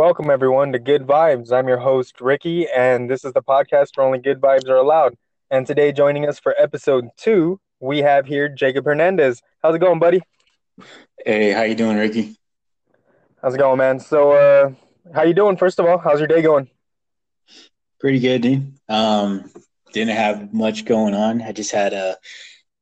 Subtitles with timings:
[0.00, 1.52] Welcome, everyone, to Good Vibes.
[1.52, 5.14] I'm your host, Ricky, and this is the podcast where only good vibes are allowed.
[5.50, 9.42] And today, joining us for episode two, we have here Jacob Hernandez.
[9.62, 10.22] How's it going, buddy?
[11.26, 12.34] Hey, how you doing, Ricky?
[13.42, 14.00] How's it going, man?
[14.00, 14.70] So, uh,
[15.14, 15.58] how you doing?
[15.58, 16.70] First of all, how's your day going?
[18.00, 18.72] Pretty good, dude.
[18.88, 19.52] Um,
[19.92, 21.42] didn't have much going on.
[21.42, 22.14] I just had uh,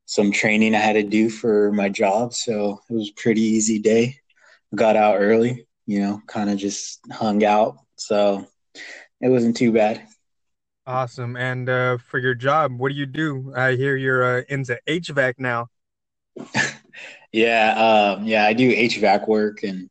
[0.04, 3.80] some training I had to do for my job, so it was a pretty easy
[3.80, 4.20] day.
[4.72, 7.78] Got out early, you know, kind of just hung out.
[7.96, 8.46] So
[9.22, 10.06] it wasn't too bad.
[10.86, 11.34] Awesome.
[11.34, 13.54] And uh, for your job, what do you do?
[13.56, 15.68] I hear you're uh, into HVAC now.
[17.32, 19.88] yeah, um, yeah, I do HVAC work, and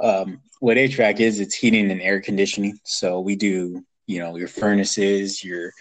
[0.00, 2.78] um, what HVAC is, it's heating and air conditioning.
[2.84, 5.72] So we do, you know, your furnaces, your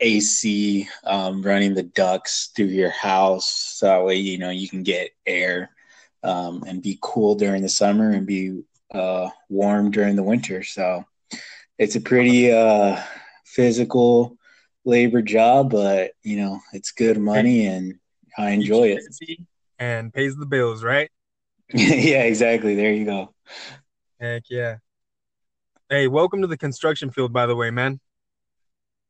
[0.00, 4.82] AC, um, running the ducts through your house, so that way you know you can
[4.82, 5.70] get air
[6.22, 8.62] um, and be cool during the summer and be
[8.92, 10.62] uh, warm during the winter.
[10.62, 11.04] So
[11.78, 13.00] it's a pretty uh,
[13.44, 14.36] physical
[14.84, 17.98] labor job, but you know it's good money and
[18.36, 19.02] I enjoy it.
[19.78, 21.10] And pays the bills, right?
[21.74, 22.74] yeah, exactly.
[22.74, 23.34] There you go.
[24.20, 24.76] Heck yeah.
[25.88, 28.00] Hey, welcome to the construction field, by the way, man.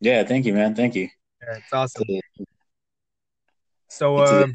[0.00, 0.74] Yeah, thank you, man.
[0.74, 1.08] Thank you.
[1.42, 2.04] Yeah, it's awesome.
[3.88, 4.47] So, uh,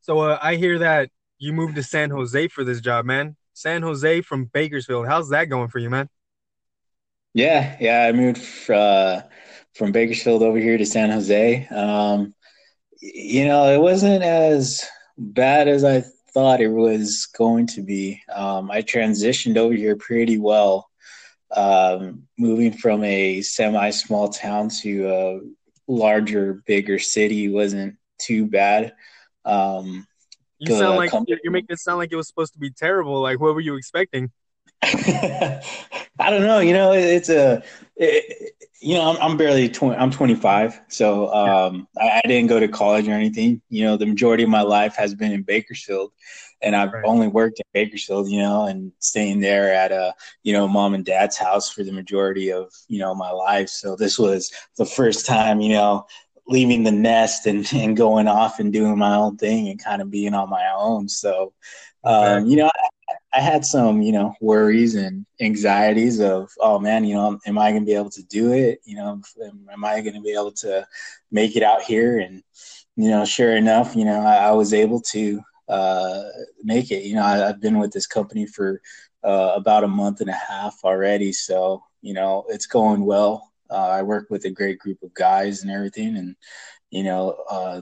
[0.00, 3.36] so uh, I hear that you moved to San Jose for this job, man.
[3.52, 5.06] San Jose from Bakersfield.
[5.06, 6.08] How's that going for you, man?
[7.34, 9.22] Yeah, yeah, I moved uh,
[9.74, 11.66] from Bakersfield over here to San Jose.
[11.68, 12.34] Um,
[13.00, 14.84] you know, it wasn't as
[15.16, 18.22] bad as I thought it was going to be.
[18.32, 20.88] Um, I transitioned over here pretty well,
[21.54, 25.40] um, moving from a semi small town to a
[25.86, 28.94] larger, bigger city wasn't too bad.
[29.44, 30.06] Um,
[30.70, 31.38] you sound like company.
[31.42, 33.20] you're making it sound like it was supposed to be terrible.
[33.20, 34.30] Like, what were you expecting?
[34.82, 35.60] I
[36.18, 36.60] don't know.
[36.60, 37.62] You know, it, it's a,
[37.96, 40.80] it, you know, I'm, I'm barely 20, I'm 25.
[40.88, 41.88] So, um.
[42.00, 43.62] I, I, didn't go to college or anything.
[43.68, 46.12] You know, the majority of my life has been in Bakersfield
[46.62, 47.04] and I've right.
[47.04, 51.04] only worked in Bakersfield, you know, and staying there at a, you know, mom and
[51.04, 53.68] dad's house for the majority of, you know, my life.
[53.68, 56.06] So this was the first time, you know,
[56.46, 60.10] leaving the nest and, and going off and doing my own thing and kind of
[60.10, 61.08] being on my own.
[61.08, 61.52] So,
[62.04, 67.04] um, you know, I, I, had some, you know, worries and anxieties of, oh man,
[67.04, 68.80] you know, am I going to be able to do it?
[68.84, 69.22] You know,
[69.72, 70.86] am I going to be able to
[71.30, 72.18] make it out here?
[72.18, 72.42] And,
[72.96, 76.22] you know, sure enough, you know, I, I was able to uh,
[76.62, 77.04] make it.
[77.04, 78.80] You know, I, have been with this company for
[79.24, 81.32] uh, about a month and a half already.
[81.32, 83.51] So, you know, it's going well.
[83.72, 86.36] Uh, I work with a great group of guys and everything, and
[86.90, 87.80] you know, uh,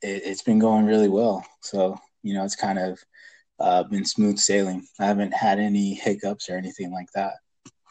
[0.00, 1.44] it, has been going really well.
[1.62, 2.98] So you know, it's kind of
[3.58, 4.86] uh, been smooth sailing.
[5.00, 7.34] I haven't had any hiccups or anything like that.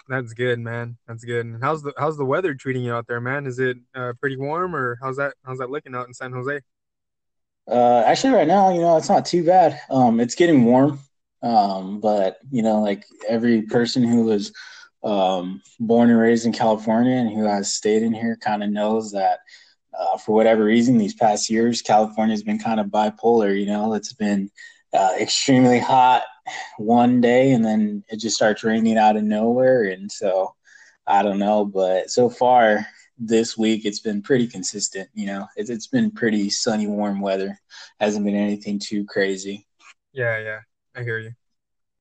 [0.07, 0.97] That's good, man.
[1.07, 1.45] That's good.
[1.45, 3.45] And how's the how's the weather treating you out there, man?
[3.45, 6.59] Is it uh, pretty warm, or how's that how's that looking out in San Jose?
[7.67, 9.79] Uh, actually, right now, you know, it's not too bad.
[9.89, 10.99] Um, it's getting warm,
[11.43, 14.51] um, but you know, like every person who was
[15.03, 19.11] um, born and raised in California and who has stayed in here kind of knows
[19.11, 19.39] that
[19.97, 23.57] uh, for whatever reason, these past years, California has been kind of bipolar.
[23.57, 24.49] You know, it's been
[24.93, 26.23] uh, extremely hot
[26.77, 29.85] one day and then it just starts raining out of nowhere.
[29.85, 30.55] And so
[31.07, 32.85] I don't know, but so far
[33.17, 35.09] this week it's been pretty consistent.
[35.13, 37.59] You know, it's, it's been pretty sunny, warm weather.
[37.99, 39.67] Hasn't been anything too crazy.
[40.13, 40.59] Yeah, yeah,
[40.95, 41.31] I hear you.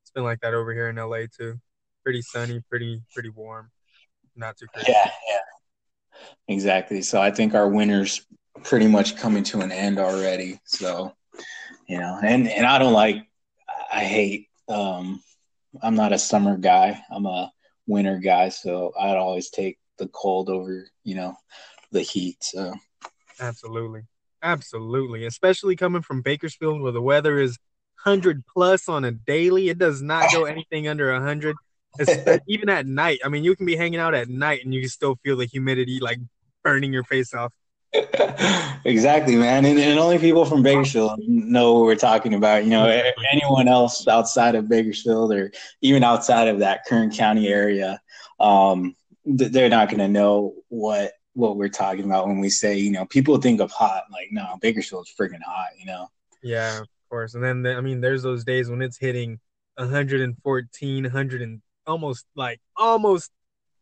[0.02, 1.60] It's been like that over here in LA too
[2.02, 3.70] pretty sunny, pretty pretty warm,
[4.36, 4.92] not too crazy.
[4.92, 6.24] Yeah, yeah,
[6.54, 7.02] exactly.
[7.02, 8.26] So I think our winter's
[8.64, 10.60] pretty much coming to an end already.
[10.64, 11.14] So
[11.88, 13.26] you know, and and I don't like,
[13.92, 14.48] I hate.
[14.68, 15.22] um
[15.82, 17.00] I'm not a summer guy.
[17.10, 17.50] I'm a
[17.86, 21.36] winter guy, so I'd always take the cold over, you know,
[21.92, 22.38] the heat.
[22.42, 22.74] So
[23.38, 24.02] absolutely,
[24.42, 27.58] absolutely, especially coming from Bakersfield where the weather is
[27.96, 29.68] hundred plus on a daily.
[29.68, 31.56] It does not go anything under hundred.
[32.46, 33.20] even at night.
[33.24, 35.46] I mean, you can be hanging out at night and you can still feel the
[35.46, 36.18] humidity like
[36.62, 37.52] burning your face off.
[38.84, 39.64] exactly, man.
[39.64, 42.62] And, and, only people from Bakersfield know what we're talking about.
[42.62, 42.86] You know,
[43.32, 45.50] anyone else outside of Bakersfield or
[45.80, 48.00] even outside of that Kern County area,
[48.38, 48.94] um,
[49.24, 53.06] they're not going to know what what we're talking about when we say, you know,
[53.06, 54.04] people think of hot.
[54.12, 55.70] Like, no, Bakersfield's freaking hot.
[55.76, 56.06] You know.
[56.44, 57.34] Yeah, of course.
[57.34, 59.40] And then I mean, there's those days when it's hitting
[59.76, 61.60] 114, 100 and
[61.90, 63.30] almost like almost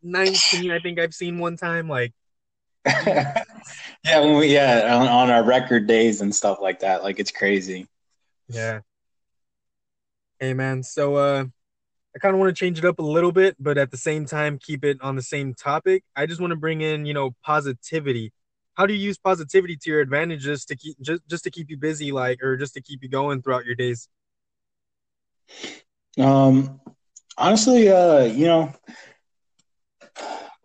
[0.01, 2.13] 19 i think i've seen one time like
[2.85, 3.43] yeah
[4.05, 7.87] when we yeah on, on our record days and stuff like that like it's crazy
[8.47, 8.79] yeah
[10.39, 11.45] hey man so uh
[12.15, 14.25] I kind of want to change it up a little bit, but at the same
[14.25, 16.03] time keep it on the same topic.
[16.15, 18.33] I just want to bring in, you know, positivity.
[18.73, 21.77] How do you use positivity to your advantages to keep just just to keep you
[21.77, 24.09] busy, like, or just to keep you going throughout your days?
[26.17, 26.79] Um,
[27.39, 28.73] honestly, uh, you know,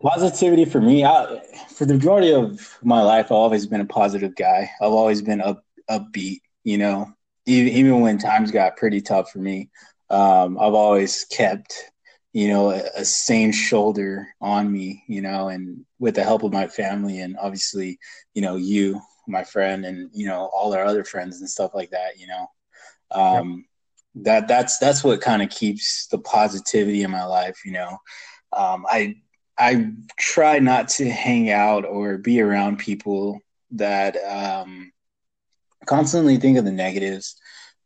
[0.01, 1.41] positivity for me, I,
[1.73, 4.69] for the majority of my life, I've always been a positive guy.
[4.81, 6.41] I've always been up upbeat.
[6.63, 7.13] You know,
[7.45, 9.69] even, even when times got pretty tough for me,
[10.09, 11.91] um, I've always kept,
[12.33, 15.03] you know, a, a, sane shoulder on me.
[15.07, 17.99] You know, and with the help of my family and obviously,
[18.33, 21.91] you know, you, my friend, and you know, all our other friends and stuff like
[21.91, 22.19] that.
[22.19, 22.47] You know,
[23.11, 23.65] um.
[24.15, 27.59] That that's that's what kind of keeps the positivity in my life.
[27.65, 27.97] You know,
[28.53, 29.15] um, I
[29.57, 33.39] I try not to hang out or be around people
[33.71, 34.91] that um,
[35.85, 37.35] constantly think of the negatives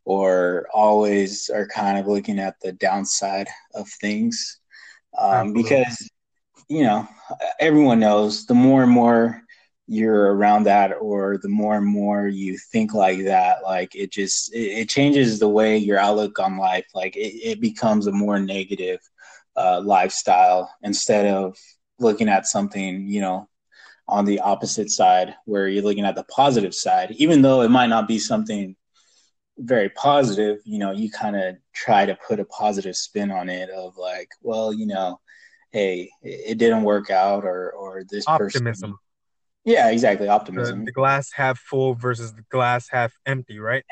[0.04, 4.58] or always are kind of looking at the downside of things.
[5.16, 6.08] Um, because,
[6.68, 7.06] you know,
[7.58, 9.42] everyone knows the more and more
[9.92, 14.54] you're around that or the more and more you think like that like it just
[14.54, 18.38] it, it changes the way your outlook on life like it, it becomes a more
[18.38, 19.00] negative
[19.56, 21.56] uh, lifestyle instead of
[22.00, 23.48] looking at something, you know,
[24.08, 27.86] on the opposite side where you're looking at the positive side, even though it might
[27.88, 28.74] not be something
[29.58, 33.70] very positive, you know, you kind of try to put a positive spin on it
[33.70, 35.20] of like, well, you know,
[35.70, 38.92] hey, it, didn't work out or or this optimism.
[38.92, 38.94] Person,
[39.64, 40.28] yeah, exactly.
[40.28, 40.80] Optimism.
[40.80, 43.84] The, the, glass half full versus the glass half empty, right?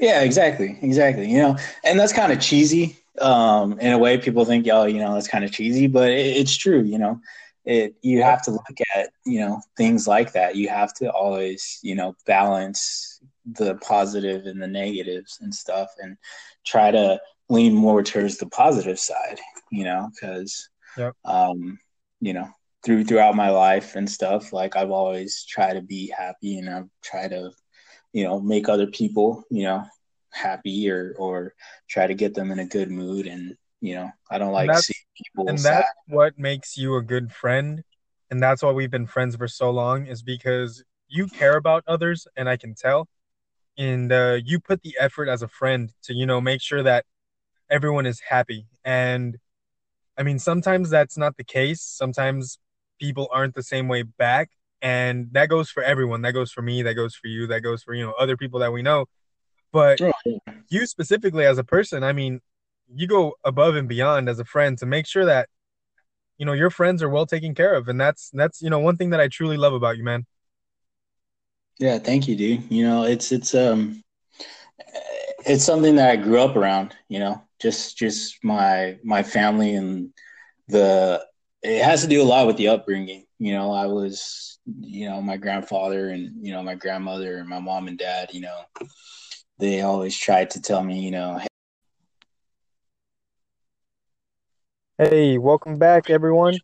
[0.00, 0.78] Yeah, exactly.
[0.80, 1.30] Exactly.
[1.30, 4.98] You know, and that's kind of cheesy um, in a way people think, oh, you
[4.98, 6.82] know, that's kind of cheesy, but it, it's true.
[6.82, 7.20] You know,
[7.64, 10.56] it you have to look at you know things like that.
[10.56, 16.16] You have to always you know balance the positive and the negatives and stuff, and
[16.64, 19.40] try to lean more towards the positive side.
[19.70, 21.14] You know, because yep.
[21.24, 21.78] um,
[22.20, 22.48] you know
[22.88, 26.88] through throughout my life and stuff, like I've always tried to be happy and I've
[27.02, 27.52] tried to
[28.12, 29.84] you know make other people you know
[30.32, 31.54] happy or or
[31.88, 34.94] try to get them in a good mood and you know i don't like seeing
[35.16, 35.74] people and sad.
[35.74, 37.82] that's what makes you a good friend
[38.30, 42.26] and that's why we've been friends for so long is because you care about others
[42.36, 43.08] and i can tell
[43.76, 47.04] and uh, you put the effort as a friend to you know make sure that
[47.70, 49.38] everyone is happy and
[50.16, 52.58] i mean sometimes that's not the case sometimes
[52.98, 54.50] people aren't the same way back
[54.80, 57.82] and that goes for everyone that goes for me that goes for you that goes
[57.82, 59.06] for you know other people that we know
[59.72, 60.00] but
[60.70, 62.40] you specifically as a person, I mean,
[62.94, 65.48] you go above and beyond as a friend to make sure that
[66.38, 68.96] you know your friends are well taken care of, and that's that's you know one
[68.96, 70.26] thing that I truly love about you, man.
[71.78, 72.70] Yeah, thank you, dude.
[72.70, 74.02] You know, it's it's um
[75.46, 80.12] it's something that I grew up around, you know, just just my my family and
[80.68, 81.26] the
[81.62, 83.24] it has to do a lot with the upbringing.
[83.38, 87.60] You know, I was, you know, my grandfather and you know my grandmother and my
[87.60, 88.30] mom and dad.
[88.32, 88.60] You know,
[89.58, 91.40] they always tried to tell me, you know,
[94.98, 96.54] hey, welcome back, everyone.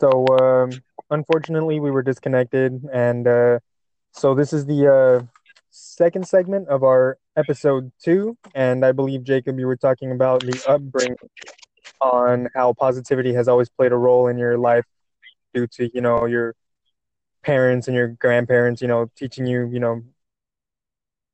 [0.00, 0.70] So, um,
[1.10, 3.58] unfortunately, we were disconnected, and uh,
[4.12, 5.26] so this is the uh,
[5.70, 8.36] second segment of our episode two.
[8.54, 11.16] And I believe Jacob, you were talking about the upbringing
[12.00, 14.84] on how positivity has always played a role in your life
[15.54, 16.54] due to you know your
[17.42, 20.02] parents and your grandparents, you know, teaching you, you know,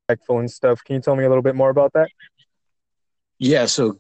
[0.09, 0.85] respectful and stuff.
[0.85, 2.09] Can you tell me a little bit more about that?
[3.38, 3.99] Yeah, so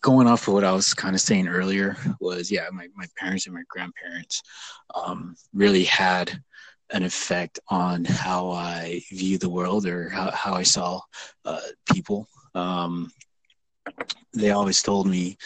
[0.00, 3.46] going off of what I was kind of saying earlier was yeah, my, my parents
[3.46, 4.42] and my grandparents
[4.94, 6.40] um, really had
[6.90, 11.00] an effect on how I view the world or how, how I saw
[11.44, 11.60] uh,
[11.92, 12.28] people.
[12.54, 13.10] Um,
[14.34, 15.38] they always told me,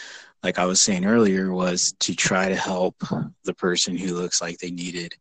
[0.43, 2.95] like I was saying earlier, was to try to help
[3.43, 5.15] the person who looks like they needed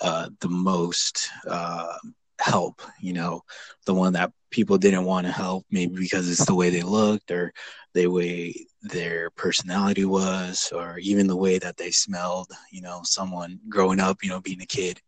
[0.00, 1.96] uh, the most uh,
[2.40, 3.42] help you know
[3.86, 7.30] the one that people didn't want to help maybe because it's the way they looked
[7.30, 7.52] or
[7.94, 13.58] the way their personality was or even the way that they smelled you know someone
[13.68, 15.00] growing up you know being a kid.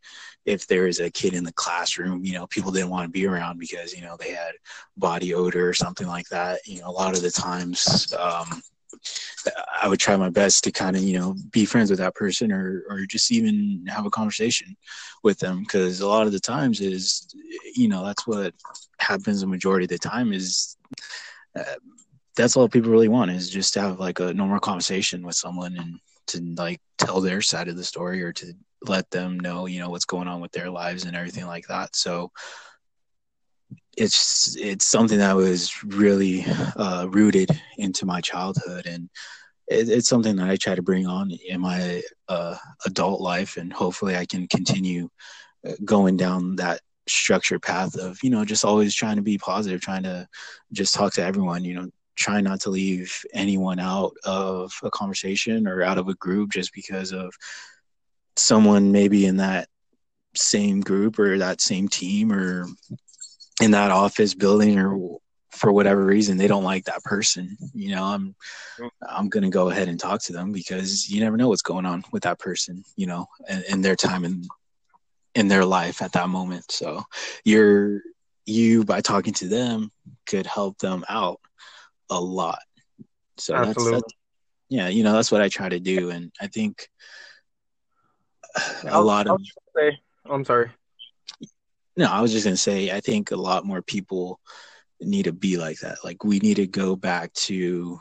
[0.46, 3.26] If there is a kid in the classroom you know people didn't want to be
[3.26, 4.52] around because you know they had
[4.96, 8.60] body odor or something like that you know a lot of the times um,
[9.80, 12.52] I would try my best to kind of you know be friends with that person
[12.52, 14.76] or or just even have a conversation
[15.22, 17.34] with them because a lot of the times is
[17.74, 18.54] you know that's what
[18.98, 20.76] happens the majority of the time is
[21.58, 21.62] uh,
[22.36, 25.76] that's all people really want is just to have like a normal conversation with someone
[25.76, 28.52] and to like tell their side of the story or to
[28.86, 31.94] let them know you know what's going on with their lives and everything like that.
[31.94, 32.30] So
[33.96, 36.44] it's it's something that was really
[36.76, 39.08] uh, rooted into my childhood, and
[39.68, 42.56] it, it's something that I try to bring on in my uh,
[42.86, 45.08] adult life, and hopefully I can continue
[45.66, 49.80] uh, going down that structured path of you know just always trying to be positive,
[49.80, 50.26] trying to
[50.72, 55.66] just talk to everyone, you know, try not to leave anyone out of a conversation
[55.66, 57.32] or out of a group just because of
[58.36, 59.68] someone maybe in that
[60.34, 62.66] same group or that same team or
[63.60, 65.18] in that office building or
[65.50, 68.34] for whatever reason they don't like that person you know i'm
[69.08, 71.84] i'm going to go ahead and talk to them because you never know what's going
[71.84, 74.44] on with that person you know in, in their time in
[75.34, 76.70] in their life at that moment.
[76.70, 77.02] So
[77.44, 78.00] you're
[78.46, 79.92] you by talking to them
[80.26, 81.40] could help them out
[82.10, 82.60] a lot.
[83.38, 83.92] So Absolutely.
[83.92, 84.14] that's, that's
[84.68, 86.88] yeah you know that's what i try to do and i think
[88.84, 89.40] a I'll, lot of
[89.76, 90.70] say, i'm sorry
[91.96, 94.40] no i was just going to say i think a lot more people
[95.00, 95.98] need to be like that.
[96.04, 98.00] Like we need to go back to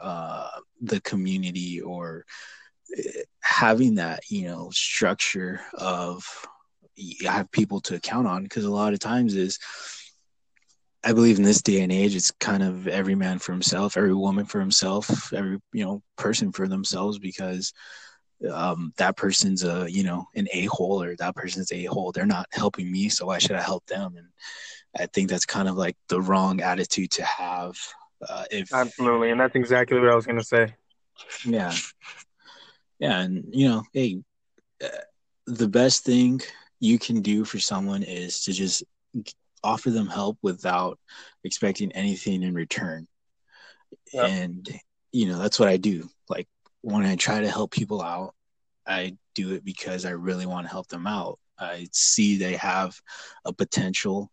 [0.00, 0.50] uh,
[0.80, 2.24] the community or
[2.96, 6.24] eh, having that, you know, structure of
[7.24, 9.58] have people to count on because a lot of times is
[11.04, 14.14] I believe in this day and age, it's kind of every man for himself, every
[14.14, 17.72] woman for himself, every you know person for themselves because
[18.50, 22.12] um, that person's a you know an a hole or that person's a hole.
[22.12, 24.16] They're not helping me, so why should I help them?
[24.16, 24.28] And
[24.98, 27.76] I think that's kind of like the wrong attitude to have.
[28.26, 30.74] Uh, if absolutely, and that's exactly what I was going to say.
[31.44, 31.74] Yeah,
[32.98, 34.22] yeah, and you know, hey,
[34.82, 34.88] uh,
[35.46, 36.40] the best thing
[36.80, 38.84] you can do for someone is to just
[39.62, 40.98] offer them help without
[41.44, 43.06] expecting anything in return.
[44.12, 44.28] Yep.
[44.28, 44.80] And
[45.12, 46.08] you know, that's what I do.
[46.28, 46.48] Like
[46.86, 48.32] when I try to help people out,
[48.86, 51.40] I do it because I really want to help them out.
[51.58, 52.96] I see they have
[53.44, 54.30] a potential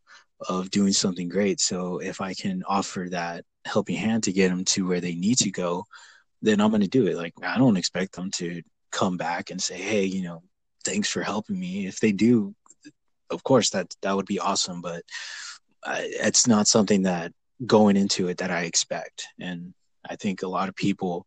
[0.47, 1.59] of doing something great.
[1.59, 5.39] So if I can offer that helping hand to get them to where they need
[5.39, 5.85] to go,
[6.43, 7.17] then I'm going to do it.
[7.17, 10.43] Like I don't expect them to come back and say, "Hey, you know,
[10.85, 12.53] thanks for helping me." If they do,
[13.31, 15.01] of course that that would be awesome, but
[15.83, 17.31] I, it's not something that
[17.65, 19.25] going into it that I expect.
[19.39, 19.73] And
[20.07, 21.25] I think a lot of people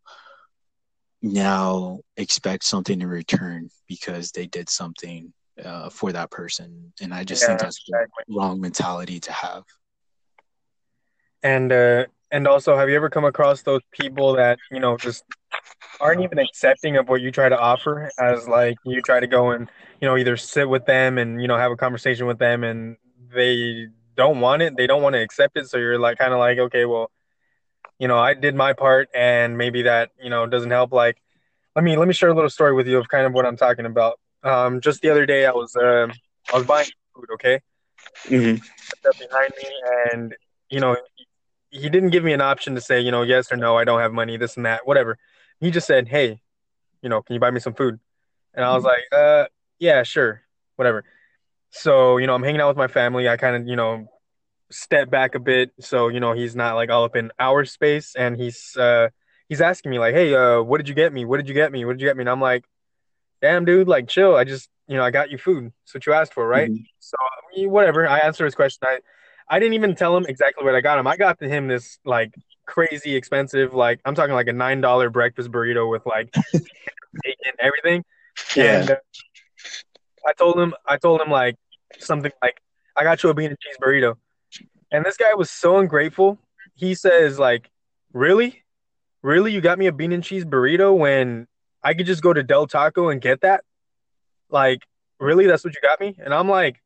[1.22, 5.32] now expect something in return because they did something
[5.64, 8.24] uh, for that person, and I just yeah, think that's exactly.
[8.28, 9.64] the wrong mentality to have.
[11.42, 15.24] And uh, and also, have you ever come across those people that you know just
[16.00, 18.10] aren't even accepting of what you try to offer?
[18.18, 19.68] As like you try to go and
[20.00, 22.96] you know either sit with them and you know have a conversation with them, and
[23.34, 25.68] they don't want it, they don't want to accept it.
[25.68, 27.10] So you're like kind of like, okay, well,
[27.98, 30.92] you know, I did my part, and maybe that you know doesn't help.
[30.92, 31.16] Like,
[31.74, 33.56] let me let me share a little story with you of kind of what I'm
[33.56, 34.20] talking about.
[34.42, 36.08] Um, just the other day, I was uh,
[36.52, 37.26] I was buying food.
[37.34, 37.60] Okay,
[38.24, 38.56] mm-hmm.
[39.02, 39.68] behind me,
[40.12, 40.34] and
[40.70, 40.96] you know,
[41.70, 43.76] he, didn't give me an option to say, you know, yes or no.
[43.76, 44.36] I don't have money.
[44.36, 45.18] This and that, whatever.
[45.60, 46.40] He just said, "Hey,
[47.02, 47.98] you know, can you buy me some food?"
[48.52, 48.88] And I was mm-hmm.
[48.88, 49.46] like, "Uh,
[49.78, 50.42] yeah, sure,
[50.76, 51.04] whatever."
[51.70, 53.28] So you know, I'm hanging out with my family.
[53.28, 54.06] I kind of, you know,
[54.70, 58.14] step back a bit so you know he's not like all up in our space,
[58.16, 59.08] and he's uh
[59.48, 61.24] he's asking me like, "Hey, uh, what did you get me?
[61.24, 61.84] What did you get me?
[61.84, 62.64] What did you get me?" And I'm like,
[63.40, 64.34] damn, dude, like chill.
[64.34, 65.72] I just, you know, I got you food.
[65.84, 66.70] That's what you asked for, right?
[66.70, 66.82] Mm-hmm.
[67.00, 68.08] So I mean, whatever.
[68.08, 68.86] I answered his question.
[68.88, 68.98] I,
[69.48, 71.06] I didn't even tell him exactly what I got him.
[71.06, 72.34] I got to him this like
[72.66, 78.04] crazy expensive, like I'm talking like a nine dollar breakfast burrito with like bacon, everything.
[78.54, 78.80] Yeah.
[78.80, 78.96] And, uh,
[80.28, 81.56] I told him, I told him like
[81.98, 82.60] something like,
[82.94, 84.16] I got you a bean and cheese burrito,
[84.96, 86.38] and this guy was so ungrateful.
[86.74, 87.70] He says like,
[88.14, 88.62] really,
[89.22, 91.46] really, you got me a bean and cheese burrito when
[91.82, 93.62] I could just go to Del Taco and get that.
[94.48, 94.80] Like,
[95.20, 95.46] really?
[95.46, 96.16] That's what you got me?
[96.18, 96.80] And I'm like,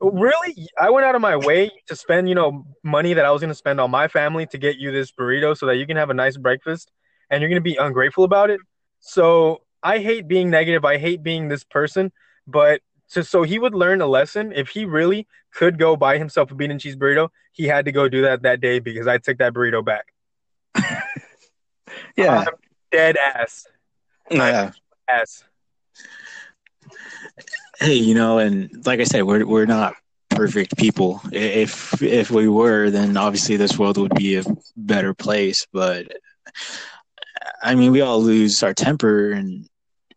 [0.00, 0.66] really?
[0.80, 3.50] I went out of my way to spend, you know, money that I was going
[3.50, 6.10] to spend on my family to get you this burrito so that you can have
[6.10, 6.90] a nice breakfast
[7.30, 8.58] and you're going to be ungrateful about it.
[8.98, 10.84] So I hate being negative.
[10.84, 12.10] I hate being this person,
[12.48, 12.80] but
[13.12, 14.52] so, so he would learn a lesson.
[14.54, 17.92] If he really could go buy himself a bean and cheese burrito, he had to
[17.92, 20.06] go do that that day because I took that burrito back.
[22.16, 22.44] yeah.
[22.46, 22.54] I'm
[22.90, 23.66] dead ass.
[24.30, 24.70] Yeah.
[25.06, 25.44] ass.
[27.78, 29.94] Hey, you know, and like I said, we're we're not
[30.30, 31.20] perfect people.
[31.30, 35.66] If if we were, then obviously this world would be a better place.
[35.70, 36.06] But
[37.62, 39.68] I mean, we all lose our temper, and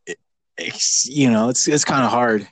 [0.05, 0.17] it,
[0.57, 2.47] it's you know, it's it's kind of hard.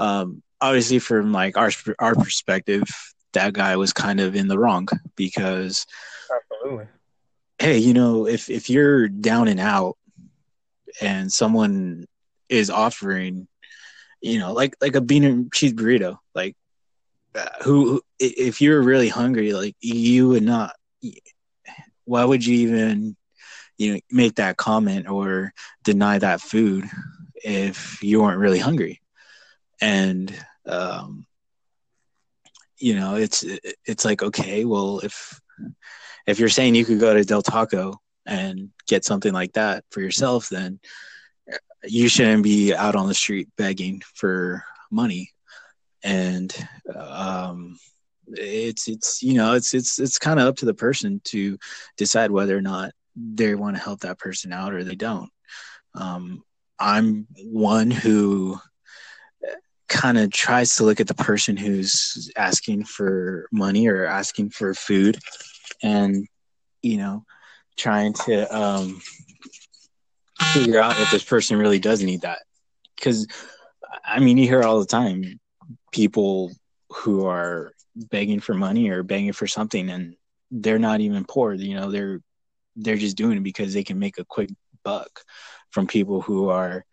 [0.00, 2.84] Um, obviously, from like our our perspective,
[3.32, 5.86] that guy was kind of in the wrong because,
[6.34, 6.86] absolutely.
[7.58, 9.96] Hey, you know, if if you're down and out,
[11.00, 12.06] and someone
[12.48, 13.46] is offering,
[14.20, 16.56] you know, like like a bean and cheese burrito, like
[17.34, 20.74] uh, who if you're really hungry like you would not
[22.04, 23.16] why would you even
[23.78, 25.52] you know make that comment or
[25.84, 26.84] deny that food
[27.36, 29.00] if you weren't really hungry
[29.80, 30.34] and
[30.66, 31.26] um
[32.78, 33.44] you know it's
[33.84, 35.40] it's like okay well if
[36.26, 37.94] if you're saying you could go to del taco
[38.26, 40.78] and get something like that for yourself then
[41.84, 45.30] you shouldn't be out on the street begging for money.
[46.02, 46.54] And
[46.94, 47.78] um
[48.32, 51.58] it's it's you know it's it's it's kind of up to the person to
[51.96, 55.30] decide whether or not they want to help that person out or they don't.
[55.94, 56.42] Um
[56.78, 58.58] i'm one who
[59.90, 64.72] kind of tries to look at the person who's asking for money or asking for
[64.72, 65.18] food
[65.82, 66.26] and
[66.80, 67.24] you know
[67.76, 69.00] trying to um
[70.52, 72.38] figure out if this person really does need that.
[72.96, 73.26] Because
[74.04, 75.40] i mean you hear all the time
[75.90, 76.52] people
[76.90, 80.14] who are begging for money or begging for something and
[80.50, 82.20] they're not even poor you know they're
[82.76, 84.50] they're just doing it because they can make a quick
[84.84, 85.10] buck
[85.70, 86.84] from people who are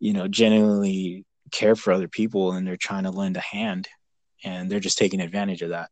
[0.00, 3.88] you know genuinely care for other people and they're trying to lend a hand
[4.44, 5.90] and they're just taking advantage of that.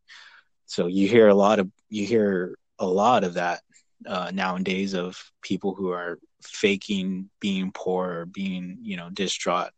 [0.67, 3.61] So you hear a lot of you hear a lot of that
[4.07, 9.71] uh, nowadays of people who are faking being poor or being you know distraught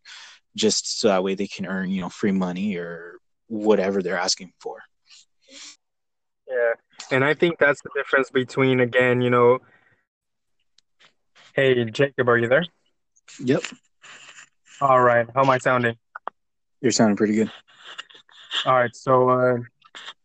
[0.56, 4.52] just so that way they can earn you know free money or whatever they're asking
[4.61, 4.78] for.
[6.49, 6.73] Yeah.
[7.11, 9.58] And i think that's the difference between again you know
[11.54, 12.64] hey jacob are you there?
[13.38, 13.62] Yep
[14.80, 15.26] all right.
[15.35, 15.97] How am I sounding?
[16.80, 17.50] You're sounding pretty good.
[18.64, 18.94] All right.
[18.94, 19.56] So, uh,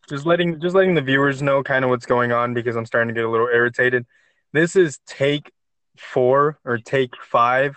[0.10, 3.08] just letting just letting the viewers know kind of what's going on because I'm starting
[3.10, 4.06] to get a little irritated.
[4.52, 5.52] This is take
[5.98, 7.76] four or take five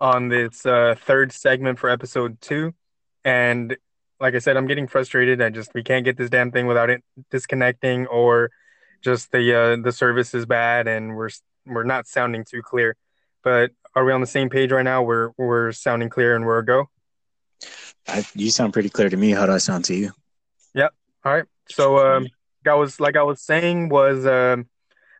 [0.00, 2.74] on this uh, third segment for episode two,
[3.24, 3.76] and
[4.20, 5.42] like I said, I'm getting frustrated.
[5.42, 8.50] I just we can't get this damn thing without it disconnecting or
[9.02, 11.30] just the uh, the service is bad and we're
[11.66, 12.96] we're not sounding too clear.
[13.42, 15.02] But are we on the same page right now?
[15.02, 16.90] We're we're sounding clear and we're a go.
[18.06, 19.30] I, you sound pretty clear to me.
[19.30, 20.12] How do I sound to you?
[20.74, 20.94] Yep.
[21.24, 21.44] All right.
[21.70, 22.28] So, um,
[22.68, 24.66] I was like I was saying was, um,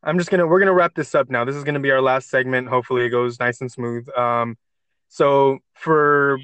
[0.02, 1.44] I'm just gonna we're gonna wrap this up now.
[1.44, 2.68] This is gonna be our last segment.
[2.68, 4.06] Hopefully, it goes nice and smooth.
[4.16, 4.56] Um,
[5.08, 6.38] so for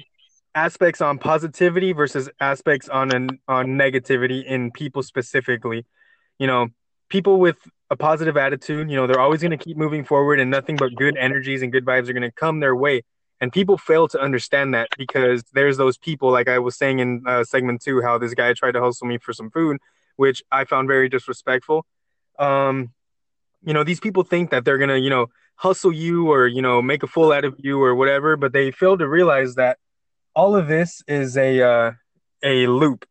[0.55, 5.85] aspects on positivity versus aspects on an, on negativity in people specifically,
[6.39, 6.67] you know,
[7.09, 7.57] people with
[7.89, 8.89] a positive attitude.
[8.89, 11.71] You know, they're always going to keep moving forward, and nothing but good energies and
[11.71, 13.03] good vibes are going to come their way.
[13.41, 17.23] And people fail to understand that because there's those people, like I was saying in
[17.25, 19.77] uh, segment two, how this guy tried to hustle me for some food,
[20.15, 21.85] which I found very disrespectful.
[22.39, 22.93] Um,
[23.61, 26.81] you know, these people think that they're gonna, you know, hustle you or you know
[26.81, 29.77] make a fool out of you or whatever, but they fail to realize that
[30.35, 31.91] all of this is a uh,
[32.43, 33.05] a loop.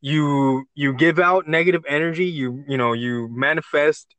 [0.00, 4.14] You you give out negative energy, you you know you manifest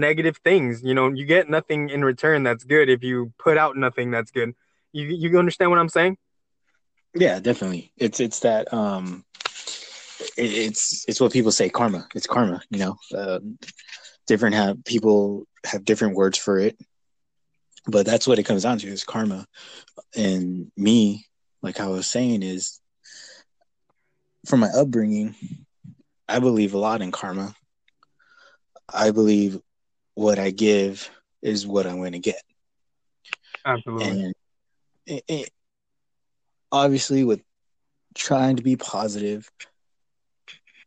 [0.00, 0.82] negative things.
[0.82, 4.30] You know, you get nothing in return that's good if you put out nothing that's
[4.30, 4.54] good.
[4.92, 6.18] You you understand what I'm saying?
[7.14, 7.92] Yeah, definitely.
[7.96, 9.24] It's it's that um
[10.36, 12.06] it, it's it's what people say karma.
[12.14, 12.96] It's karma, you know.
[13.14, 13.40] Uh,
[14.26, 16.78] different have people have different words for it.
[17.86, 19.46] But that's what it comes down to is karma.
[20.16, 21.26] And me,
[21.62, 22.80] like I was saying, is
[24.46, 25.34] from my upbringing,
[26.28, 27.54] I believe a lot in karma.
[28.92, 29.58] I believe
[30.14, 32.42] what I give is what I'm going to get.
[33.64, 34.08] Absolutely.
[34.08, 34.34] And
[35.06, 35.50] it, it,
[36.70, 37.42] obviously, with
[38.14, 39.50] trying to be positive,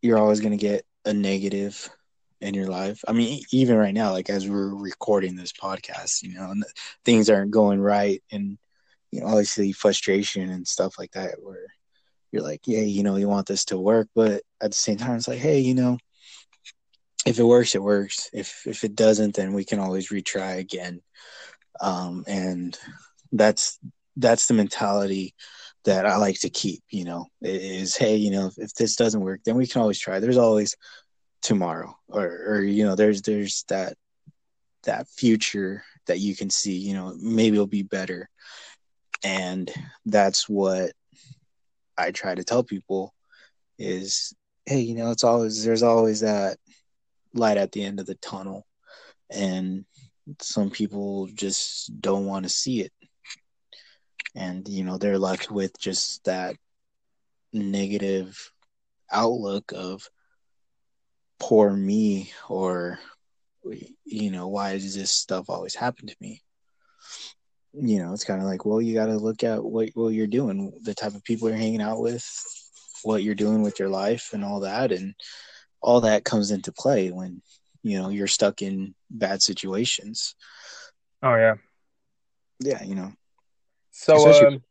[0.02, 1.90] you're always going to get a negative
[2.42, 3.04] in your life.
[3.08, 6.54] I mean, even right now, like as we're recording this podcast, you know,
[7.04, 8.58] things aren't going right, and
[9.12, 11.68] you know, obviously frustration and stuff like that, where
[12.32, 15.16] you're like, yeah, you know, you want this to work, but at the same time,
[15.16, 15.98] it's like, hey, you know,
[17.26, 18.30] if it works, it works.
[18.34, 21.02] If if it doesn't, then we can always retry again.
[21.82, 22.78] Um, and
[23.32, 23.80] that's
[24.16, 25.36] that's the mentality
[25.84, 26.84] that I like to keep.
[26.90, 30.20] You know, is hey, you know, if, this doesn't work, then we can always try.
[30.20, 30.76] There's always
[31.42, 33.98] tomorrow, or or you know, there's there's that
[34.84, 36.78] that future that you can see.
[36.78, 38.30] You know, maybe it'll be better,
[39.24, 39.72] and
[40.06, 40.92] that's what
[41.98, 43.14] I try to tell people
[43.80, 44.34] is
[44.66, 46.58] hey, you know, it's always there's always that
[47.36, 48.66] light at the end of the tunnel.
[49.30, 49.86] And
[50.40, 52.92] some people just don't want to see it.
[54.36, 56.56] And you know they're left with just that
[57.54, 58.52] negative
[59.12, 60.10] outlook of
[61.40, 63.00] poor me or
[64.04, 66.42] you know why does this stuff always happen to me?
[67.74, 70.28] You know it's kind of like well you got to look at what what you're
[70.28, 72.26] doing the type of people you're hanging out with
[73.06, 74.92] what you're doing with your life and all that.
[74.92, 75.14] And
[75.86, 77.42] all that comes into play when
[77.84, 80.36] you know you're stuck in bad situations
[81.22, 81.56] Oh yeah.
[82.60, 83.14] yeah you know
[83.92, 84.62] So um,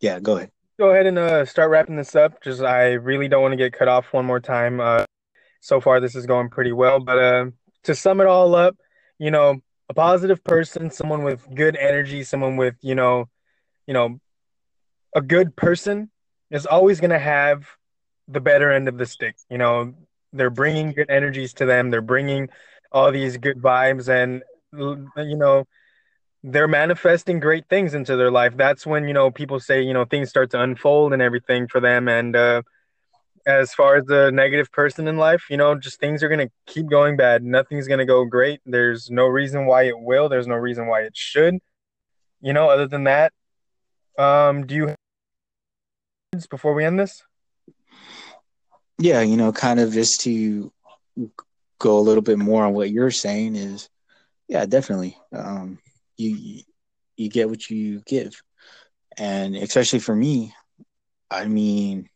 [0.00, 2.42] yeah go ahead go ahead and uh, start wrapping this up.
[2.42, 4.80] Just I really don't want to get cut off one more time.
[4.80, 5.04] Uh,
[5.60, 7.46] so far this is going pretty well, but uh,
[7.84, 8.76] to sum it all up,
[9.18, 13.28] you know, a positive person, someone with good energy, someone with you know,
[13.86, 14.20] you know,
[15.14, 16.10] a good person
[16.50, 17.66] is always going to have
[18.26, 19.36] the better end of the stick.
[19.50, 19.94] You know,
[20.32, 21.90] they're bringing good energies to them.
[21.90, 22.48] They're bringing
[22.92, 25.66] all these good vibes, and you know
[26.42, 28.56] they're manifesting great things into their life.
[28.56, 31.80] That's when, you know, people say, you know, things start to unfold and everything for
[31.80, 32.08] them.
[32.08, 32.62] And uh,
[33.46, 36.50] as far as the negative person in life, you know, just things are going to
[36.66, 37.42] keep going bad.
[37.42, 38.60] Nothing's going to go great.
[38.64, 40.28] There's no reason why it will.
[40.28, 41.58] There's no reason why it should.
[42.40, 43.32] You know, other than that,
[44.18, 44.96] um, do you have
[46.48, 47.22] before we end this?
[49.00, 50.72] Yeah you know kind of just to
[51.78, 53.88] go a little bit more on what you're saying is
[54.48, 55.16] yeah definitely.
[55.32, 55.78] Um
[56.16, 56.62] you
[57.16, 58.40] you get what you give.
[59.18, 60.54] And especially for me
[61.30, 62.08] i mean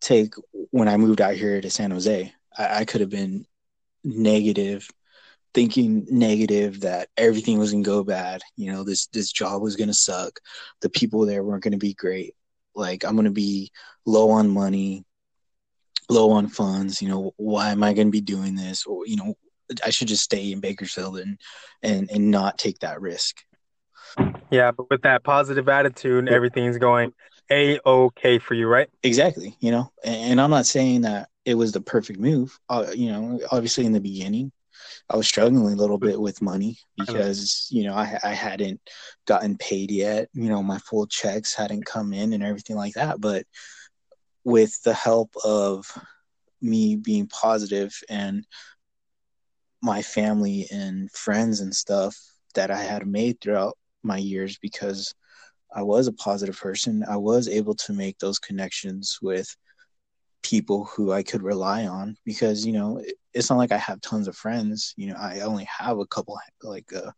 [0.00, 0.34] take
[0.70, 3.46] when i moved out here to san jose i, I could have been
[4.02, 4.88] negative
[5.54, 9.94] thinking negative that everything was gonna go bad you know this this job was gonna
[9.94, 10.40] suck
[10.80, 12.34] the people there weren't gonna be great.
[12.74, 13.70] Like i'm gonna be
[14.04, 15.04] low on money
[16.08, 19.16] low on funds you know why am i going to be doing this or you
[19.16, 19.34] know
[19.84, 21.38] i should just stay in bakersfield and
[21.82, 23.36] and and not take that risk
[24.50, 27.12] Yeah, but with that positive attitude, everything's going
[27.50, 28.88] a okay for you, right?
[29.02, 32.86] exactly you know and, and i'm not saying that it was the perfect move uh,
[32.94, 34.50] you know obviously in the beginning
[35.10, 38.80] i was struggling a little bit with money because you know I, I hadn't
[39.26, 43.20] gotten paid yet you know my full checks hadn't come in and everything like that
[43.20, 43.44] but
[44.44, 45.86] with the help of
[46.60, 48.46] me being positive and
[49.82, 52.16] my family and friends and stuff
[52.54, 55.14] that I had made throughout my years because
[55.74, 57.04] I was a positive person.
[57.08, 59.54] I was able to make those connections with
[60.42, 63.02] people who I could rely on because, you know,
[63.32, 64.94] it's not like I have tons of friends.
[64.96, 67.10] You know, I only have a couple, like, uh,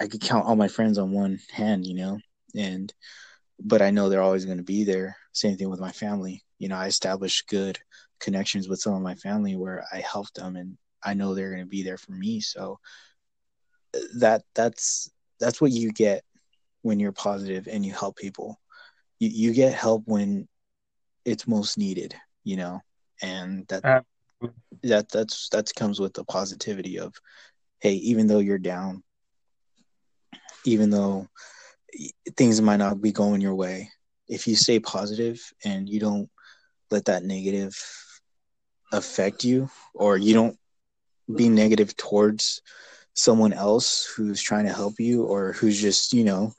[0.00, 2.18] I could count all my friends on one hand, you know,
[2.54, 2.92] and,
[3.62, 5.16] but I know they're always going to be there.
[5.32, 6.42] Same thing with my family.
[6.58, 7.78] You know, I established good
[8.18, 11.62] connections with some of my family where I helped them and I know they're going
[11.62, 12.40] to be there for me.
[12.40, 12.78] So
[14.16, 16.22] that that's that's what you get
[16.82, 18.60] when you're positive and you help people.
[19.18, 20.48] You you get help when
[21.24, 22.80] it's most needed, you know.
[23.22, 24.04] And that
[24.82, 27.14] that that's that comes with the positivity of
[27.80, 29.02] hey, even though you're down,
[30.64, 31.26] even though
[32.36, 33.90] things might not be going your way,
[34.28, 36.30] if you stay positive and you don't
[36.90, 37.76] let that negative
[38.92, 40.56] affect you or you don't
[41.32, 42.60] be negative towards
[43.14, 46.52] someone else who's trying to help you or who's just you know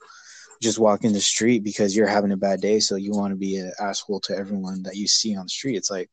[0.62, 3.56] just walking the street because you're having a bad day so you want to be
[3.56, 6.08] an asshole to everyone that you see on the street it's like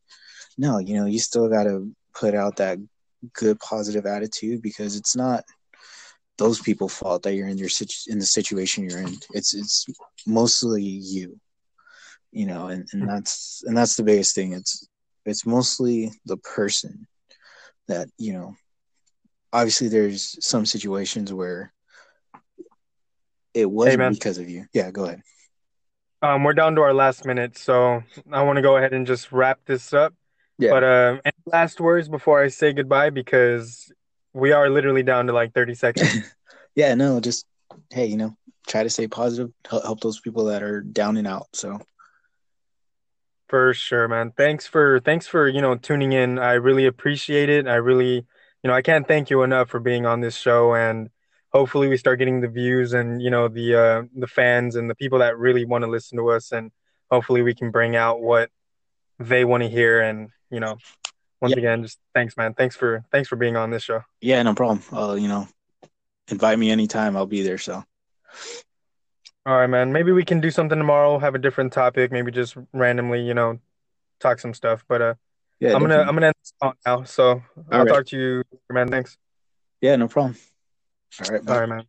[0.58, 2.78] no you know you still got to put out that
[3.34, 5.44] good positive attitude because it's not
[6.40, 9.86] those people fault that you're in your situ- in the situation you're in it's it's
[10.26, 11.40] mostly you
[12.32, 14.88] you know and, and that's and that's the biggest thing it's
[15.26, 17.06] it's mostly the person
[17.88, 18.56] that you know
[19.54, 21.72] obviously there's some situations where
[23.54, 24.14] it wasn't man.
[24.14, 25.22] because of you yeah go ahead
[26.22, 29.32] Um, we're down to our last minute, so I want to go ahead and just
[29.32, 30.14] wrap this up.
[30.58, 33.10] yeah But um, any last words before I say goodbye?
[33.10, 33.90] Because
[34.34, 36.34] we are literally down to like 30 seconds.
[36.76, 37.46] yeah no just
[37.92, 38.36] hey you know
[38.68, 41.80] try to stay positive help, help those people that are down and out so
[43.48, 44.32] For sure, man.
[44.38, 46.38] Thanks for thanks for, you know, tuning in.
[46.38, 47.68] I really appreciate it.
[47.68, 48.14] I really,
[48.62, 51.10] you know, I can't thank you enough for being on this show and
[51.52, 54.94] hopefully we start getting the views and, you know, the uh the fans and the
[54.94, 56.72] people that really want to listen to us and
[57.10, 58.52] hopefully we can bring out what
[59.18, 60.78] they want to hear and, you know,
[61.42, 62.54] once again, just thanks, man.
[62.54, 64.02] Thanks for thanks for being on this show.
[64.22, 65.48] yeah no problem uh you know
[66.28, 67.84] invite me anytime i'll be there so
[69.46, 69.92] All right, man.
[69.92, 73.58] Maybe we can do something tomorrow, have a different topic, maybe just randomly, you know,
[74.20, 74.84] talk some stuff.
[74.88, 75.14] But uh
[75.60, 76.02] yeah I'm gonna.
[76.02, 77.04] I'm gonna end this call now.
[77.04, 77.88] So I'll All right.
[77.90, 78.90] talk to you, man.
[78.90, 79.18] Thanks.
[79.82, 80.36] yeah no problem
[81.22, 81.54] all right bye.
[81.54, 81.84] All right, man.